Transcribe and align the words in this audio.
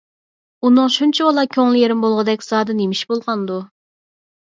ئۇنىڭ 0.67 0.87
شۇنچىۋالا 0.93 1.43
كۆڭلى 1.55 1.81
يېرىم 1.83 2.01
بولغۇدەك 2.05 2.45
زادى 2.47 2.77
نېمىش 2.79 3.03
بولغاندۇ؟ 3.13 3.59